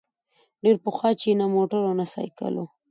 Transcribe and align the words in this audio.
ډېر 0.63 0.75
پخوا 0.83 1.09
چي 1.21 1.29
نه 1.39 1.45
موټر 1.55 1.81
او 1.87 1.93
نه 1.99 2.05
سایکل 2.13 2.53
وو 2.57 2.65